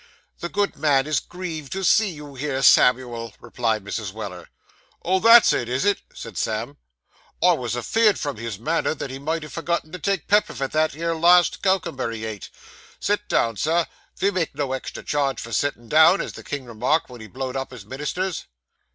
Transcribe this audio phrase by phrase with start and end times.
[0.39, 4.11] 'The good man is grieved to see you here, Samuel,' replied Mrs.
[4.11, 4.49] Weller.
[5.05, 6.77] 'Oh, that's it, is it?' said Sam.
[7.43, 10.71] 'I was afeerd, from his manner, that he might ha' forgotten to take pepper vith
[10.71, 12.49] that 'ere last cowcumber he eat.
[12.99, 13.85] Set down, Sir,
[14.17, 17.55] ve make no extra charge for settin' down, as the king remarked wen he blowed
[17.55, 18.45] up his ministers.